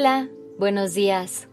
Hola, 0.00 0.30
buenos 0.58 0.94
días. 0.94 1.46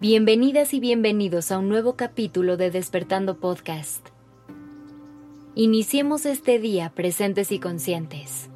Bienvenidas 0.00 0.72
y 0.72 0.78
bienvenidos 0.78 1.50
a 1.50 1.58
un 1.58 1.68
nuevo 1.68 1.96
capítulo 1.96 2.56
de 2.56 2.70
Despertando 2.70 3.40
Podcast. 3.40 4.06
Iniciemos 5.56 6.26
este 6.26 6.60
día 6.60 6.92
presentes 6.94 7.50
y 7.50 7.58
conscientes. 7.58 8.50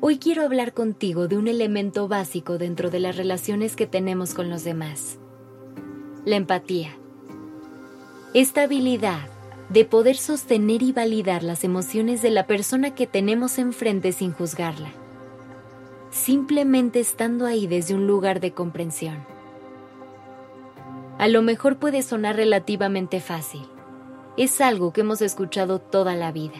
Hoy 0.00 0.18
quiero 0.18 0.44
hablar 0.44 0.72
contigo 0.72 1.26
de 1.26 1.36
un 1.36 1.48
elemento 1.48 2.06
básico 2.06 2.58
dentro 2.58 2.90
de 2.90 3.00
las 3.00 3.16
relaciones 3.16 3.74
que 3.74 3.88
tenemos 3.88 4.32
con 4.32 4.48
los 4.48 4.62
demás. 4.62 5.18
La 6.24 6.36
empatía. 6.36 6.96
Esta 8.34 8.62
habilidad 8.62 9.28
de 9.68 9.84
poder 9.84 10.16
sostener 10.16 10.84
y 10.84 10.92
validar 10.92 11.42
las 11.42 11.64
emociones 11.64 12.22
de 12.22 12.30
la 12.30 12.46
persona 12.46 12.94
que 12.94 13.08
tenemos 13.08 13.58
enfrente 13.58 14.12
sin 14.12 14.30
juzgarla 14.30 14.92
simplemente 16.14 17.00
estando 17.00 17.44
ahí 17.44 17.66
desde 17.66 17.92
un 17.92 18.06
lugar 18.06 18.38
de 18.38 18.52
comprensión. 18.52 19.26
A 21.18 21.26
lo 21.26 21.42
mejor 21.42 21.78
puede 21.78 22.02
sonar 22.02 22.36
relativamente 22.36 23.20
fácil. 23.20 23.66
Es 24.36 24.60
algo 24.60 24.92
que 24.92 25.00
hemos 25.00 25.20
escuchado 25.22 25.80
toda 25.80 26.14
la 26.14 26.30
vida. 26.30 26.54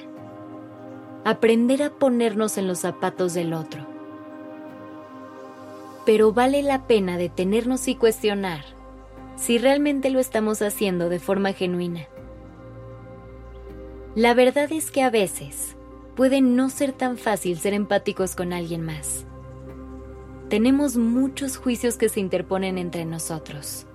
Aprender 1.25 1.85
a 1.85 1.91
ponernos 1.91 2.59
en 2.59 2.67
los 2.67 2.81
zapatos 2.81 3.33
del 3.33 3.55
otro. 3.55 3.87
Pero 6.05 6.33
vale 6.33 6.63
la 6.63 6.89
pena 6.89 7.17
detenernos 7.17 7.87
y 7.87 7.95
cuestionar 7.95 8.65
si 9.37 9.59
realmente 9.59 10.11
lo 10.11 10.19
estamos 10.19 10.63
haciendo 10.63 11.09
de 11.09 11.21
forma 11.21 11.53
genuina. 11.53 12.09
La 14.17 14.35
verdad 14.35 14.73
es 14.73 14.91
que 14.91 15.03
a 15.03 15.11
veces 15.11 15.77
puede 16.17 16.41
no 16.41 16.71
ser 16.71 16.93
tan 16.93 17.17
fácil 17.17 17.57
ser 17.57 17.73
empáticos 17.73 18.35
con 18.35 18.53
alguien 18.53 18.83
más 18.83 19.27
tenemos 20.49 20.97
muchos 20.97 21.57
juicios 21.57 21.97
que 21.97 22.09
se 22.09 22.21
interponen 22.21 22.77
entre 22.77 23.05
nosotros. 23.05 23.87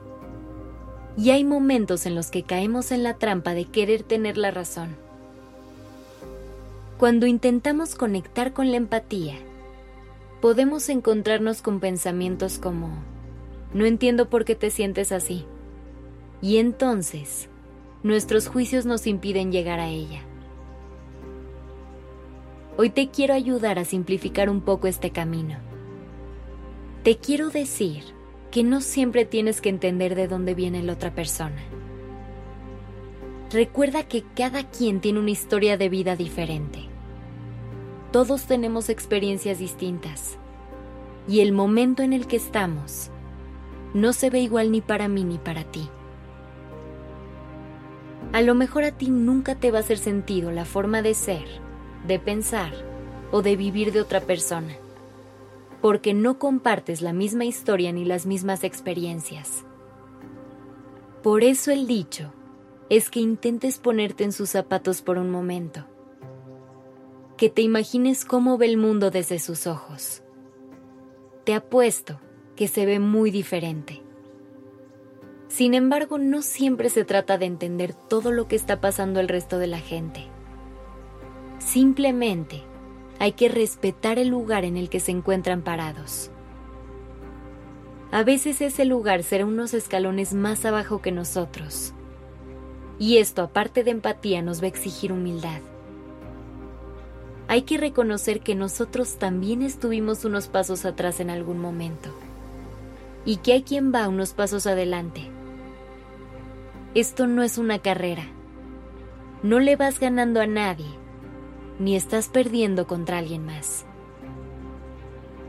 Y 1.15 1.29
hay 1.29 1.43
momentos 1.43 2.05
en 2.05 2.15
los 2.15 2.31
que 2.31 2.43
caemos 2.43 2.91
en 2.91 3.03
la 3.03 3.15
trampa 3.15 3.53
de 3.53 3.65
querer 3.65 4.03
tener 4.03 4.37
la 4.37 4.51
razón. 4.51 4.95
Cuando 6.97 7.27
intentamos 7.27 7.95
conectar 7.95 8.51
con 8.51 8.71
la 8.71 8.77
empatía, 8.77 9.35
podemos 10.41 10.89
encontrarnos 10.89 11.61
con 11.61 11.79
pensamientos 11.79 12.57
como, 12.57 12.89
no 13.73 13.85
entiendo 13.85 14.29
por 14.29 14.43
qué 14.43 14.55
te 14.55 14.71
sientes 14.71 15.11
así. 15.11 15.45
Y 16.41 16.57
entonces, 16.57 17.47
nuestros 18.01 18.47
juicios 18.47 18.85
nos 18.85 19.07
impiden 19.07 19.51
llegar 19.51 19.79
a 19.79 19.89
ella. 19.89 20.21
Hoy 22.75 22.89
te 22.89 23.09
quiero 23.09 23.33
ayudar 23.33 23.77
a 23.77 23.85
simplificar 23.85 24.49
un 24.49 24.61
poco 24.61 24.87
este 24.87 25.11
camino 25.11 25.68
te 27.03 27.17
quiero 27.17 27.49
decir 27.49 28.03
que 28.51 28.63
no 28.63 28.81
siempre 28.81 29.23
tienes 29.23 29.61
que 29.61 29.69
entender 29.69 30.15
de 30.15 30.27
dónde 30.27 30.53
viene 30.53 30.83
la 30.83 30.93
otra 30.93 31.15
persona. 31.15 31.61
Recuerda 33.51 34.03
que 34.03 34.23
cada 34.35 34.69
quien 34.69 34.99
tiene 34.99 35.19
una 35.19 35.31
historia 35.31 35.77
de 35.77 35.87
vida 35.87 36.17
diferente. 36.17 36.79
Todos 38.11 38.45
tenemos 38.45 38.89
experiencias 38.89 39.59
distintas 39.59 40.37
y 41.27 41.39
el 41.39 41.53
momento 41.53 42.03
en 42.03 42.11
el 42.11 42.27
que 42.27 42.35
estamos 42.35 43.11
no 43.93 44.11
se 44.11 44.29
ve 44.29 44.41
igual 44.41 44.71
ni 44.71 44.81
para 44.81 45.07
mí 45.07 45.23
ni 45.23 45.37
para 45.37 45.63
ti. 45.63 45.87
A 48.33 48.41
lo 48.41 48.55
mejor 48.55 48.83
a 48.83 48.91
ti 48.91 49.09
nunca 49.09 49.55
te 49.55 49.71
va 49.71 49.77
a 49.77 49.81
hacer 49.81 49.97
sentido 49.97 50.51
la 50.51 50.65
forma 50.65 51.01
de 51.01 51.13
ser, 51.13 51.45
de 52.05 52.19
pensar 52.19 52.73
o 53.31 53.41
de 53.41 53.55
vivir 53.55 53.93
de 53.93 54.01
otra 54.01 54.19
persona 54.19 54.75
porque 55.81 56.13
no 56.13 56.39
compartes 56.39 57.01
la 57.01 57.13
misma 57.13 57.45
historia 57.45 57.91
ni 57.91 58.05
las 58.05 58.25
mismas 58.25 58.63
experiencias. 58.63 59.65
Por 61.23 61.43
eso 61.43 61.71
el 61.71 61.87
dicho 61.87 62.33
es 62.89 63.09
que 63.09 63.19
intentes 63.19 63.77
ponerte 63.77 64.23
en 64.23 64.31
sus 64.31 64.49
zapatos 64.49 65.01
por 65.01 65.17
un 65.17 65.29
momento, 65.29 65.85
que 67.37 67.49
te 67.49 67.61
imagines 67.61 68.25
cómo 68.25 68.57
ve 68.57 68.65
el 68.65 68.77
mundo 68.77 69.11
desde 69.11 69.39
sus 69.39 69.67
ojos. 69.67 70.23
Te 71.45 71.53
apuesto 71.53 72.19
que 72.55 72.67
se 72.67 72.85
ve 72.85 72.99
muy 72.99 73.31
diferente. 73.31 74.01
Sin 75.47 75.73
embargo, 75.73 76.17
no 76.17 76.41
siempre 76.41 76.89
se 76.89 77.05
trata 77.05 77.37
de 77.37 77.45
entender 77.45 77.93
todo 77.93 78.31
lo 78.31 78.47
que 78.47 78.55
está 78.55 78.81
pasando 78.81 79.19
el 79.19 79.27
resto 79.27 79.57
de 79.57 79.67
la 79.67 79.79
gente. 79.79 80.27
Simplemente 81.57 82.63
hay 83.19 83.33
que 83.33 83.49
respetar 83.49 84.17
el 84.17 84.29
lugar 84.29 84.63
en 84.63 84.77
el 84.77 84.89
que 84.89 85.01
se 85.01 85.11
encuentran 85.11 85.61
parados. 85.61 86.31
A 88.11 88.23
veces 88.23 88.61
ese 88.61 88.85
lugar 88.85 89.23
será 89.23 89.45
unos 89.45 89.73
escalones 89.73 90.33
más 90.33 90.63
abajo 90.65 91.01
que 91.01 91.11
nosotros. 91.11 91.93
Y 92.97 93.17
esto, 93.17 93.43
aparte 93.43 93.83
de 93.83 93.91
empatía, 93.91 94.41
nos 94.41 94.61
va 94.61 94.65
a 94.65 94.69
exigir 94.69 95.11
humildad. 95.11 95.59
Hay 97.49 97.63
que 97.63 97.77
reconocer 97.77 98.39
que 98.39 98.55
nosotros 98.55 99.17
también 99.17 99.61
estuvimos 99.61 100.23
unos 100.23 100.47
pasos 100.47 100.85
atrás 100.85 101.19
en 101.19 101.29
algún 101.29 101.59
momento. 101.59 102.09
Y 103.25 103.37
que 103.37 103.53
hay 103.53 103.63
quien 103.63 103.93
va 103.93 104.07
unos 104.07 104.33
pasos 104.33 104.65
adelante. 104.65 105.29
Esto 106.95 107.27
no 107.27 107.43
es 107.43 107.57
una 107.57 107.79
carrera. 107.79 108.23
No 109.43 109.59
le 109.59 109.75
vas 109.75 109.99
ganando 109.99 110.41
a 110.41 110.47
nadie 110.47 110.98
ni 111.79 111.95
estás 111.95 112.27
perdiendo 112.27 112.85
contra 112.85 113.17
alguien 113.17 113.45
más. 113.45 113.85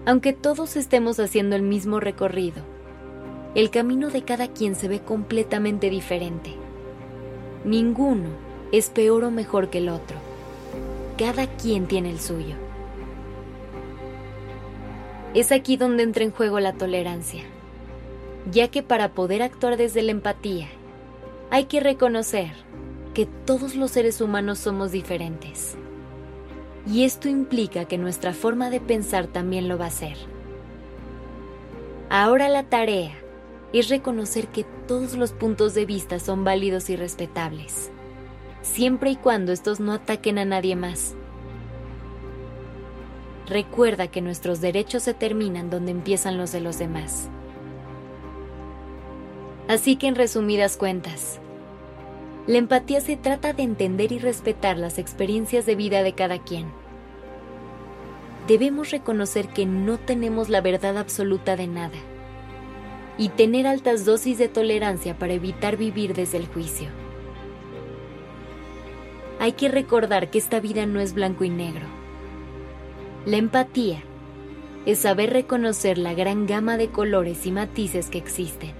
Aunque 0.07 0.33
todos 0.33 0.77
estemos 0.77 1.19
haciendo 1.21 1.57
el 1.57 1.63
mismo 1.63 2.01
recorrido, 2.01 2.63
el 3.55 3.71
camino 3.71 4.11
de 4.11 4.23
cada 4.23 4.49
quien 4.49 4.77
se 4.77 4.89
ve 4.89 5.01
completamente 5.01 5.91
diferente. 5.91 6.55
Ninguno 7.65 8.29
es 8.73 8.89
peor 8.89 9.25
o 9.25 9.31
mejor 9.31 9.69
que 9.69 9.79
el 9.79 9.89
otro. 9.89 10.17
Cada 11.19 11.49
quien 11.49 11.87
tiene 11.87 12.11
el 12.11 12.21
suyo. 12.21 12.55
Es 15.35 15.53
aquí 15.53 15.77
donde 15.77 16.05
entra 16.05 16.25
en 16.25 16.31
juego 16.31 16.61
la 16.61 16.73
tolerancia, 16.73 17.43
ya 18.51 18.69
que 18.69 18.83
para 18.83 19.13
poder 19.13 19.43
actuar 19.43 19.77
desde 19.77 20.03
la 20.03 20.13
empatía, 20.13 20.69
hay 21.51 21.65
que 21.65 21.81
reconocer 21.81 22.53
que 23.15 23.27
todos 23.27 23.75
los 23.75 23.91
seres 23.91 24.21
humanos 24.21 24.61
somos 24.61 24.93
diferentes 24.93 25.77
y 26.87 27.05
esto 27.05 27.29
implica 27.29 27.85
que 27.85 27.99
nuestra 27.99 28.33
forma 28.33 28.71
de 28.71 28.81
pensar 28.81 29.27
también 29.27 29.69
lo 29.69 29.79
va 29.79 29.87
a 29.87 29.91
ser. 29.91 30.17
Ahora 32.09 32.49
la 32.49 32.65
tarea 32.65 33.13
es 33.73 33.89
reconocer 33.89 34.49
que 34.49 34.65
todos 34.89 35.15
los 35.15 35.33
puntos 35.33 35.75
de 35.75 35.87
vista 35.87 36.19
son 36.19 36.45
válidos 36.45 36.91
y 36.91 36.97
respetables, 36.97 37.91
siempre 38.63 39.11
y 39.11 39.17
cuando 39.17 39.53
estos 39.53 39.79
no 39.79 39.93
ataquen 39.93 40.39
a 40.39 40.45
nadie 40.45 40.75
más. 40.75 41.15
Recuerda 43.47 44.09
que 44.09 44.21
nuestros 44.21 44.61
derechos 44.61 45.03
se 45.03 45.15
terminan 45.15 45.71
donde 45.71 45.91
empiezan 45.91 46.39
los 46.39 46.53
de 46.53 46.61
los 46.61 46.79
demás. 46.79 47.29
Así 49.69 49.97
que 49.97 50.09
en 50.09 50.17
resumidas 50.17 50.77
cuentas, 50.77 51.41
la 52.47 52.59
empatía 52.59 53.01
se 53.01 53.17
trata 53.17 53.53
de 53.53 53.63
entender 53.63 54.13
y 54.13 54.19
respetar 54.19 54.77
las 54.77 54.99
experiencias 54.99 55.67
de 55.67 55.75
vida 55.75 56.03
de 56.03 56.15
cada 56.15 56.39
quien. 56.39 56.67
Debemos 58.49 58.91
reconocer 58.91 59.49
que 59.49 59.67
no 59.67 59.99
tenemos 59.99 60.49
la 60.49 60.61
verdad 60.61 60.97
absoluta 60.97 61.57
de 61.57 61.67
nada 61.67 61.99
y 63.19 63.29
tener 63.29 63.67
altas 63.67 64.05
dosis 64.05 64.39
de 64.39 64.49
tolerancia 64.49 65.19
para 65.19 65.35
evitar 65.35 65.77
vivir 65.77 66.15
desde 66.15 66.39
el 66.39 66.47
juicio. 66.47 66.89
Hay 69.39 69.53
que 69.53 69.69
recordar 69.69 70.31
que 70.31 70.39
esta 70.39 70.61
vida 70.61 70.87
no 70.87 71.01
es 71.01 71.15
blanco 71.15 71.45
y 71.45 71.51
negro. 71.51 71.87
La 73.27 73.37
empatía 73.37 74.03
es 74.87 75.01
saber 75.01 75.31
reconocer 75.31 75.99
la 75.99 76.15
gran 76.15 76.47
gama 76.47 76.77
de 76.79 76.89
colores 76.89 77.47
y 77.47 77.53
matices 77.53 78.09
que 78.09 78.19
existen. 78.19 78.80